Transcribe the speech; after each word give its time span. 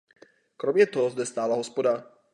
Kromě 0.57 0.85
toho 0.85 1.09
zde 1.09 1.25
stála 1.25 1.55
hospoda. 1.55 2.03